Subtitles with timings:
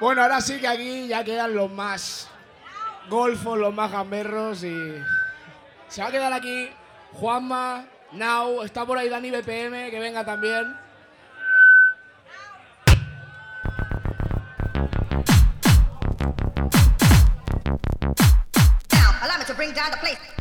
[0.00, 2.26] Bueno, ahora sí que aquí ya quedan los más
[3.10, 4.94] golfos, los más gamberros y
[5.88, 6.70] se va a quedar aquí
[7.12, 10.74] Juanma, Now, está por ahí Dani BPM, que venga también.
[19.22, 20.39] Allow me to bring down the place.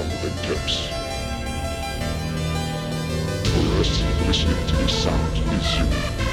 [0.00, 0.88] tumbling depths.
[3.44, 3.60] The
[4.26, 6.29] listening to this sound is you.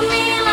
[0.00, 0.47] to me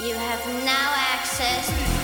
[0.00, 1.97] You have now access.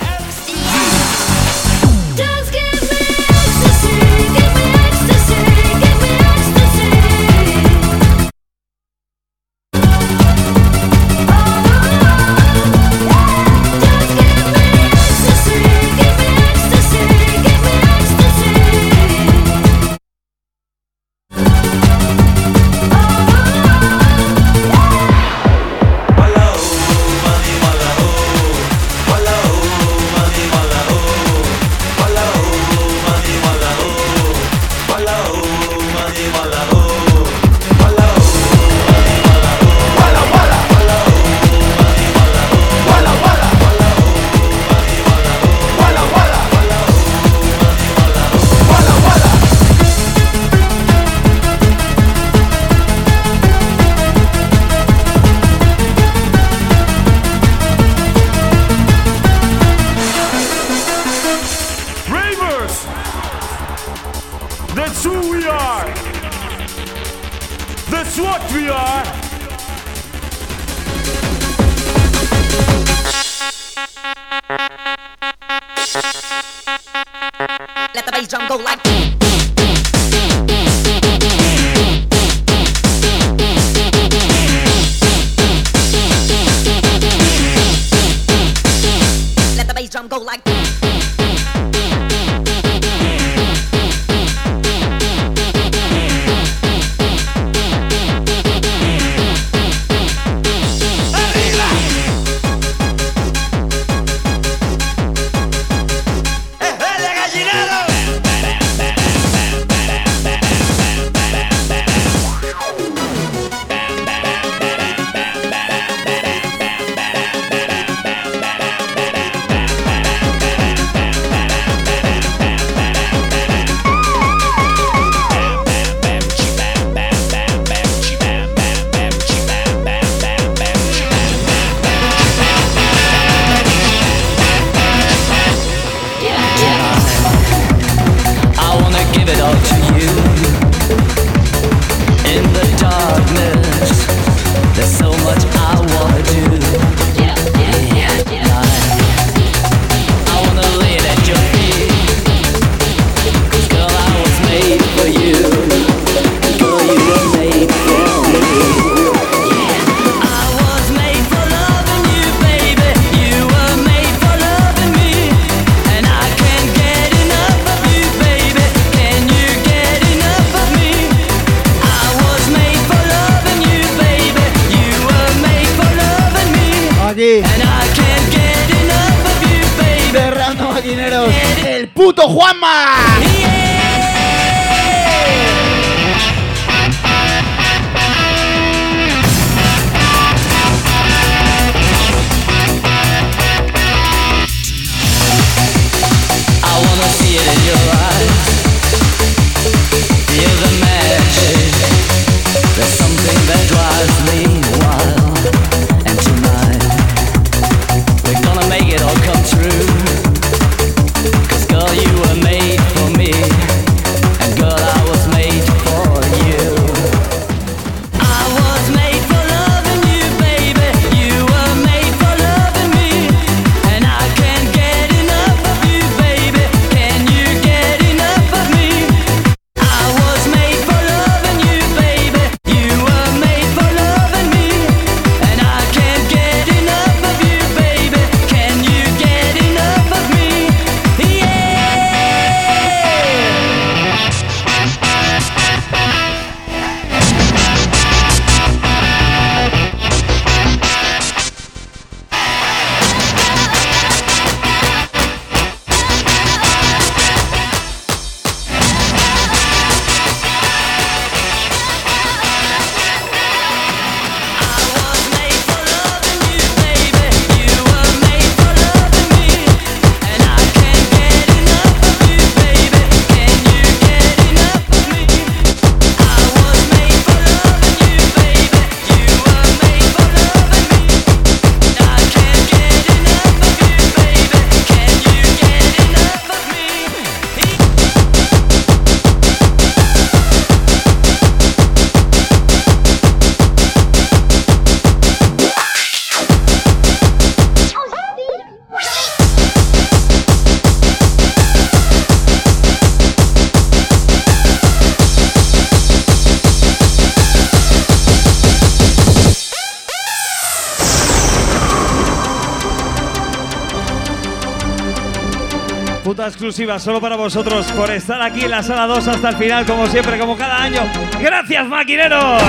[316.99, 320.37] Solo para vosotros por estar aquí en la sala 2 hasta el final, como siempre,
[320.37, 320.99] como cada año.
[321.39, 322.61] ¡Gracias, maquineros!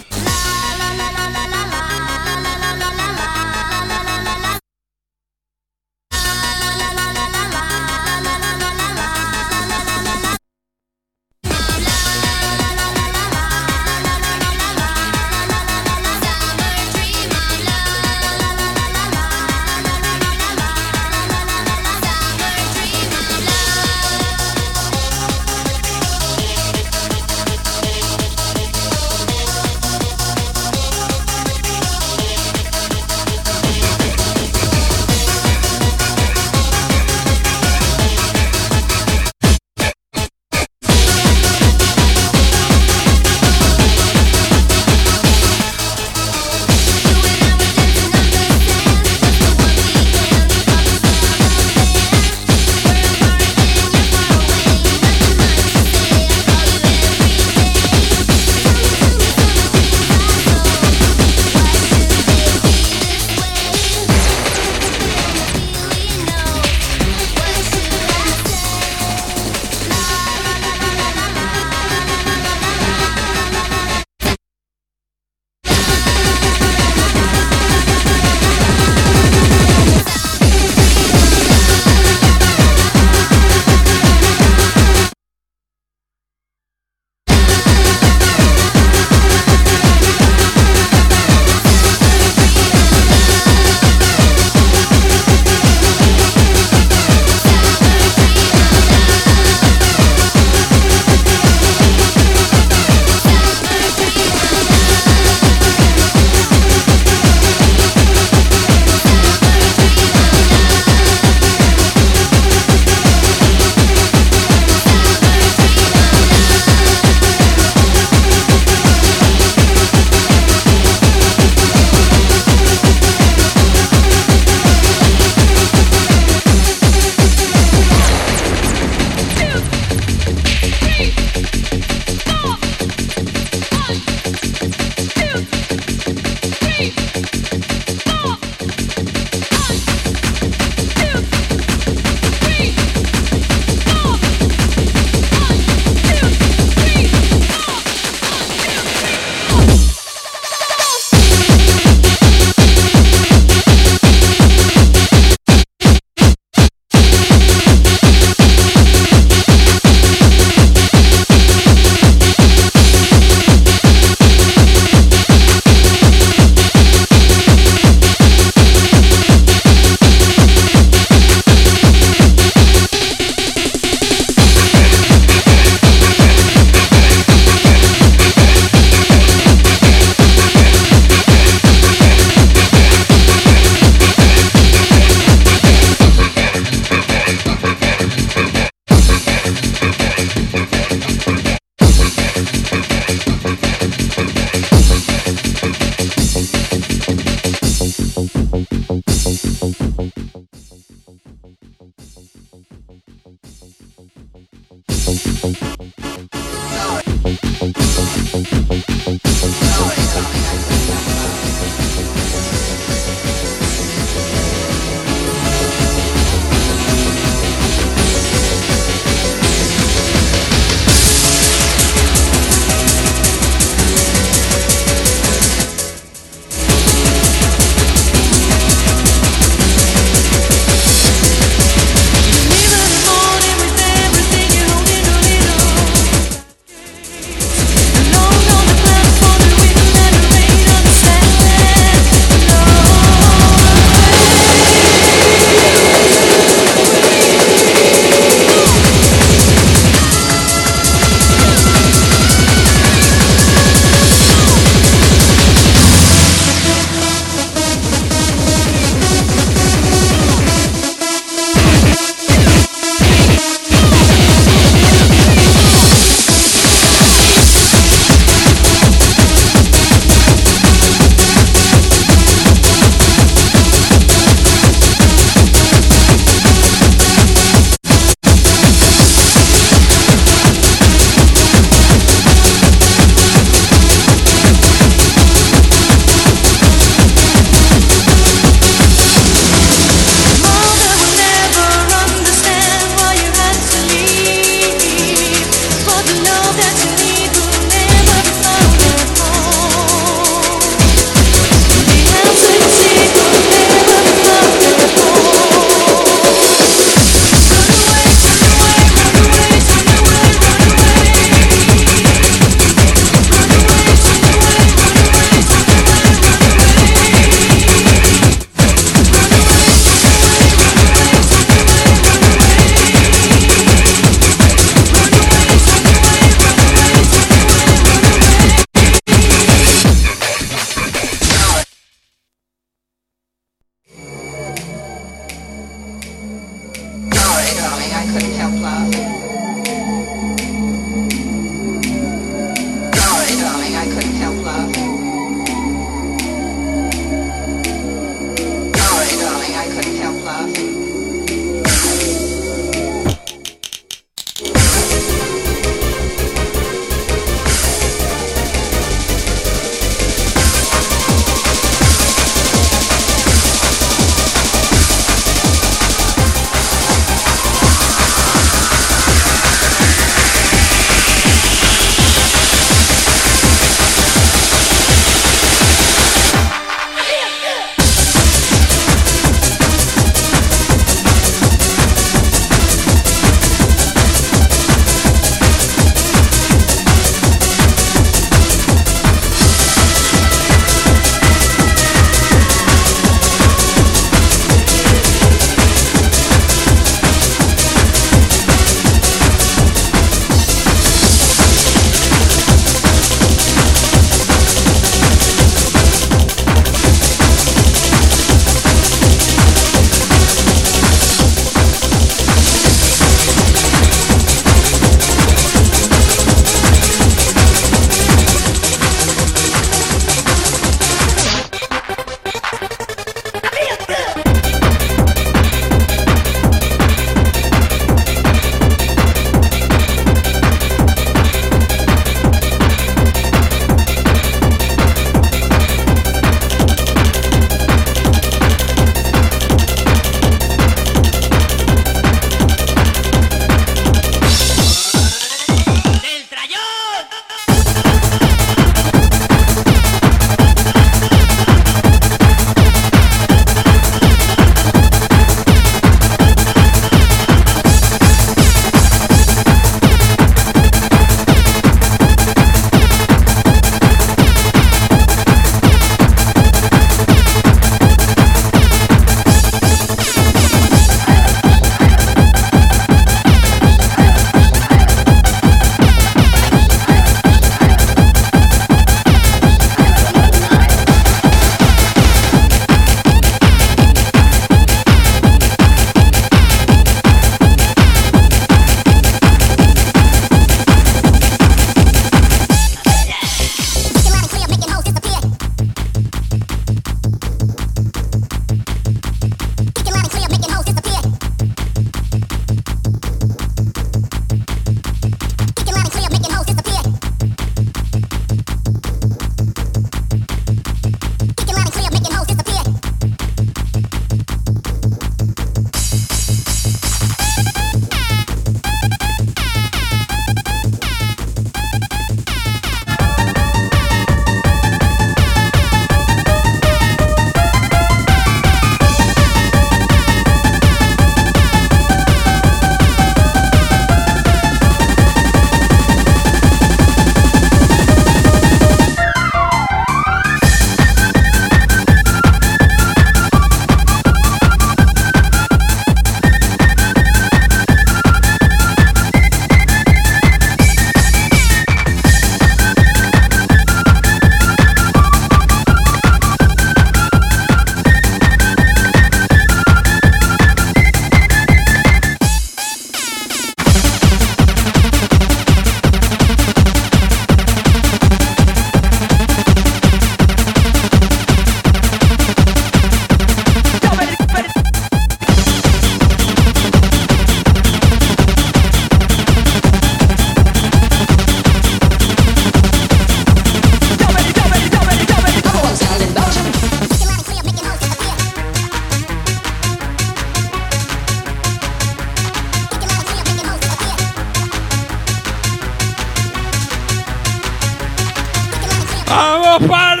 [599.67, 600.00] para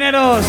[0.00, 0.47] arriba,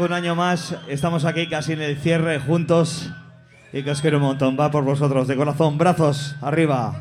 [0.00, 3.10] un año más estamos aquí casi en el cierre juntos
[3.72, 4.56] y que os quiero un montón.
[4.58, 6.98] Va por vosotros de corazón, brazos arriba.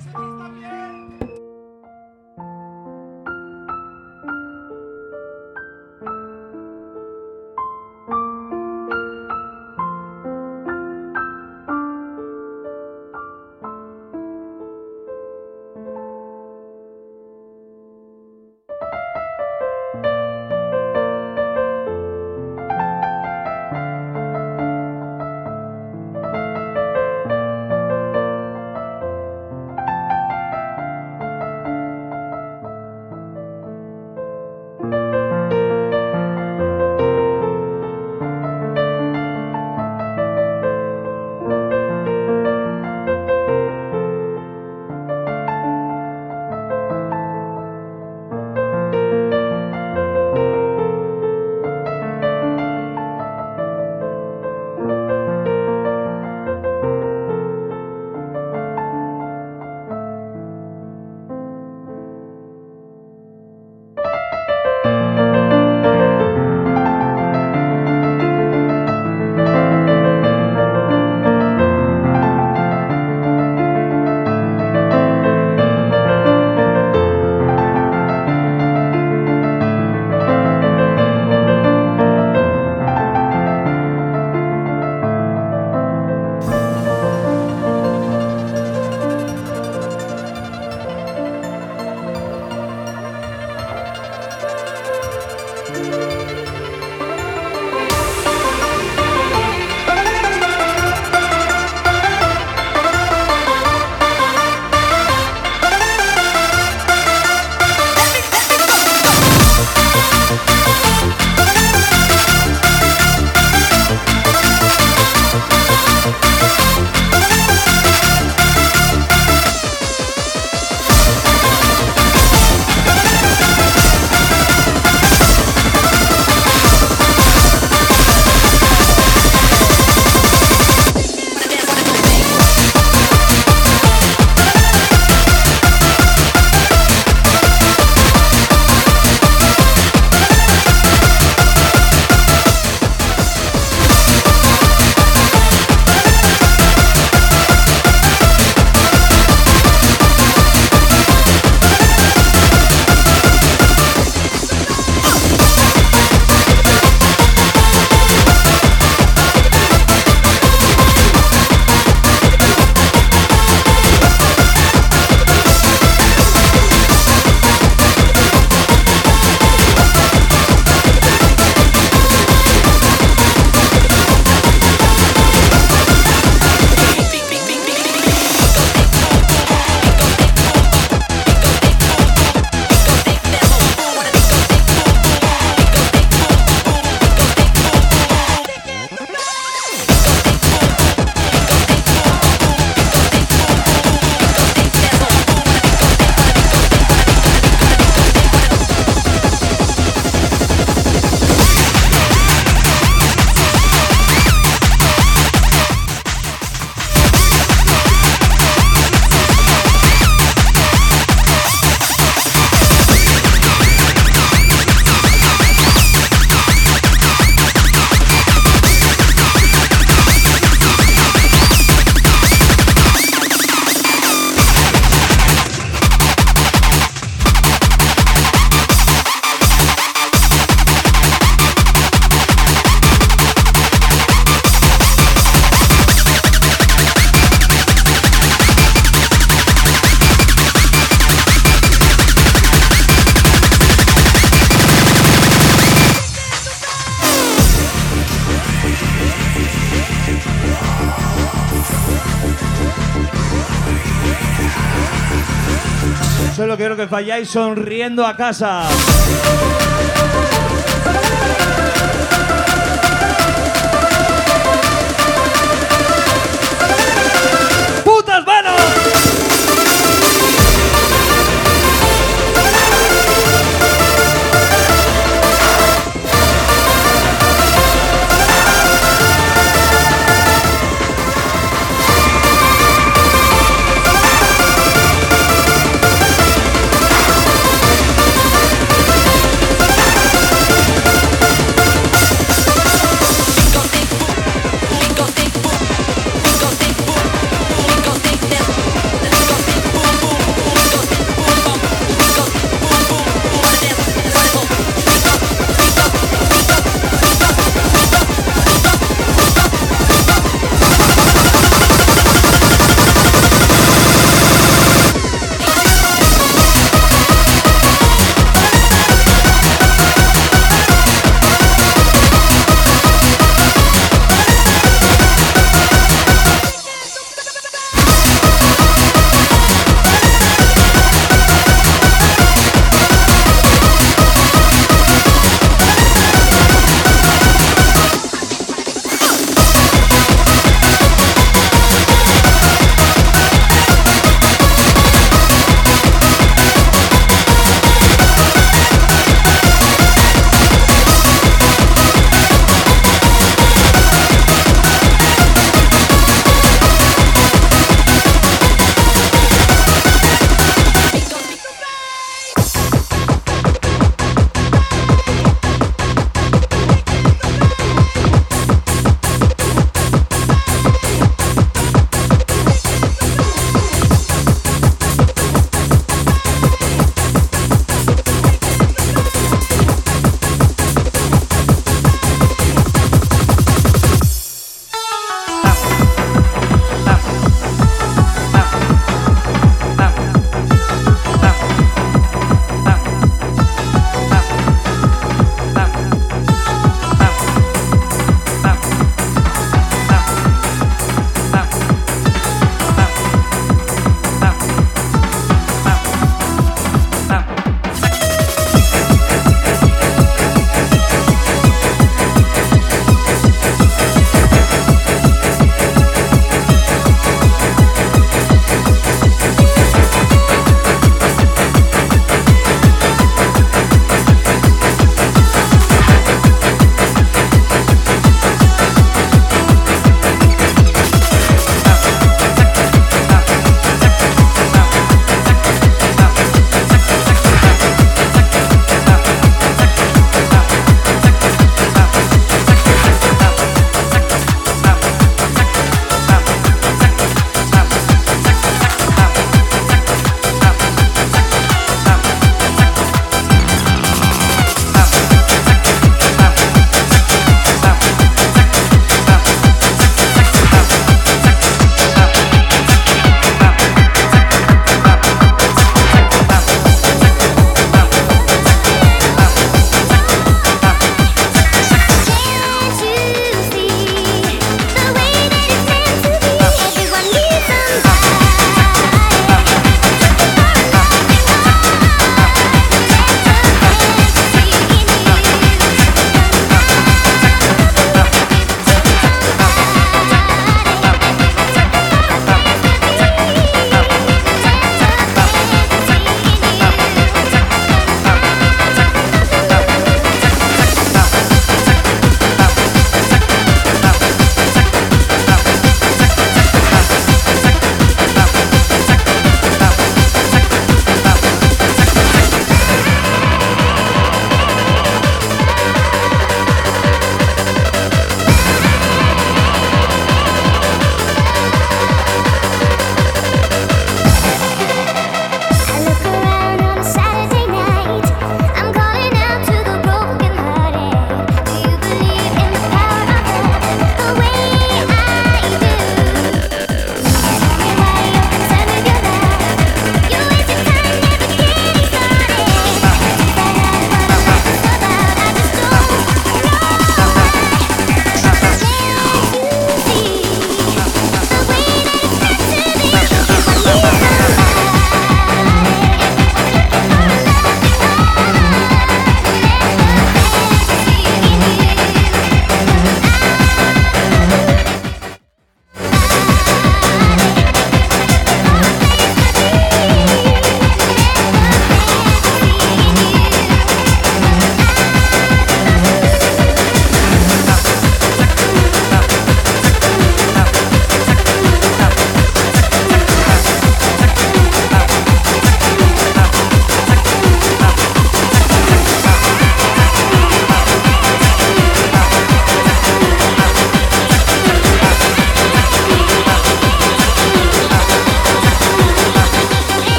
[257.02, 258.91] vayáis sonriendo a casa.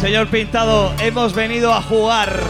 [0.00, 2.49] Señor Pintado, hemos venido a jugar.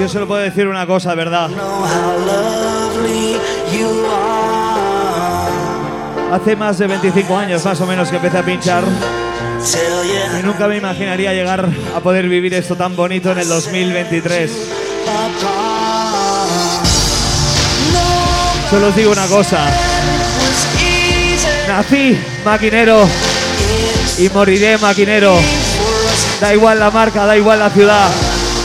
[0.00, 1.50] Yo solo puedo decir una cosa, ¿verdad?
[6.32, 8.82] Hace más de 25 años más o menos que empecé a pinchar
[10.38, 14.50] y nunca me imaginaría llegar a poder vivir esto tan bonito en el 2023.
[18.70, 19.66] Solo os digo una cosa.
[21.68, 23.06] Nací maquinero
[24.18, 25.36] y moriré maquinero.
[26.40, 28.08] Da igual la marca, da igual la ciudad.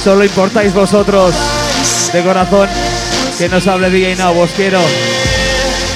[0.04, 1.34] Solo importáis vosotros.
[2.12, 2.68] De corazón,
[3.38, 4.38] que nos hable DJ Now.
[4.38, 4.80] Os quiero.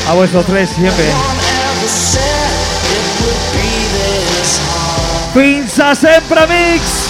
[0.08, 1.06] A vuestros tres siempre.
[1.06, 2.22] ever said
[2.92, 5.34] it would be this hard.
[5.34, 7.06] Pinza sempre mix.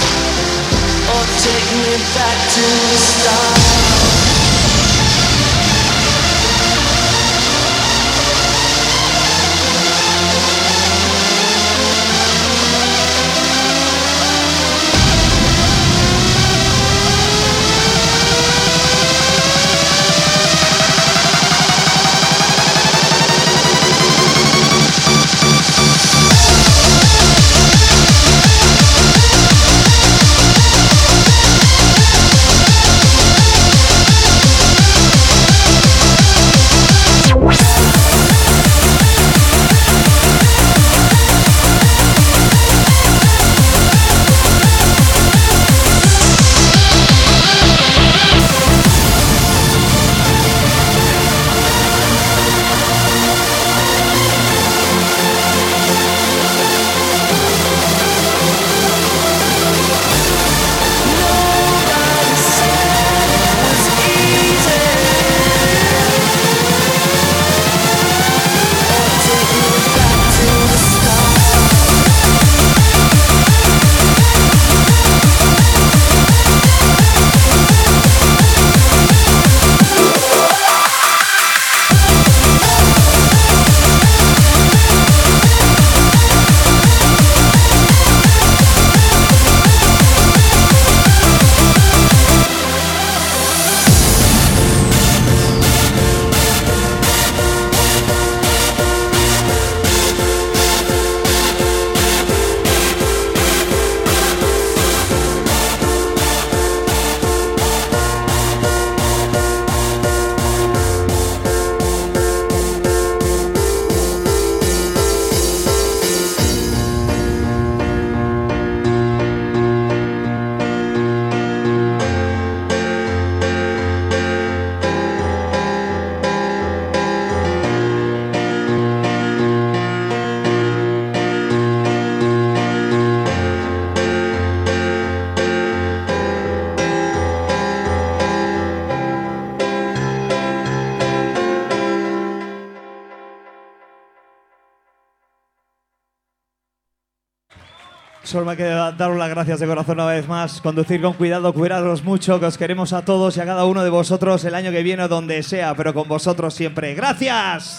[148.55, 150.61] Queda daros las gracias de corazón una vez más.
[150.61, 153.89] Conducir con cuidado, cuidaros mucho, que os queremos a todos y a cada uno de
[153.89, 156.93] vosotros el año que viene o donde sea, pero con vosotros siempre.
[156.93, 157.74] ¡Gracias!